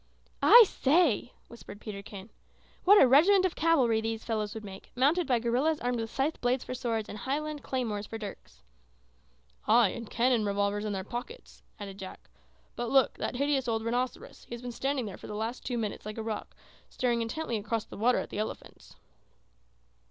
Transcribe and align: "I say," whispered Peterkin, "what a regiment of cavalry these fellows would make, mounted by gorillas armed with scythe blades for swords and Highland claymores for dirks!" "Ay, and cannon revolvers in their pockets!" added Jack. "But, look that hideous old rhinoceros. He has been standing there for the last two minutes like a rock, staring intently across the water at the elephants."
"I 0.41 0.63
say," 0.65 1.31
whispered 1.47 1.79
Peterkin, 1.79 2.31
"what 2.85 2.99
a 2.99 3.07
regiment 3.07 3.45
of 3.45 3.55
cavalry 3.55 4.01
these 4.01 4.23
fellows 4.23 4.55
would 4.55 4.65
make, 4.65 4.89
mounted 4.95 5.27
by 5.27 5.37
gorillas 5.37 5.79
armed 5.79 5.99
with 5.99 6.09
scythe 6.09 6.41
blades 6.41 6.63
for 6.63 6.73
swords 6.73 7.07
and 7.07 7.19
Highland 7.19 7.61
claymores 7.61 8.07
for 8.07 8.17
dirks!" 8.17 8.63
"Ay, 9.67 9.89
and 9.89 10.09
cannon 10.09 10.43
revolvers 10.43 10.85
in 10.85 10.93
their 10.93 11.03
pockets!" 11.03 11.61
added 11.79 11.99
Jack. 11.99 12.31
"But, 12.75 12.89
look 12.89 13.13
that 13.19 13.35
hideous 13.35 13.67
old 13.67 13.85
rhinoceros. 13.85 14.45
He 14.45 14.55
has 14.55 14.61
been 14.63 14.71
standing 14.71 15.05
there 15.05 15.17
for 15.17 15.27
the 15.27 15.35
last 15.35 15.63
two 15.63 15.77
minutes 15.77 16.03
like 16.03 16.17
a 16.17 16.23
rock, 16.23 16.55
staring 16.89 17.21
intently 17.21 17.57
across 17.57 17.85
the 17.85 17.95
water 17.95 18.17
at 18.17 18.31
the 18.31 18.39
elephants." 18.39 18.95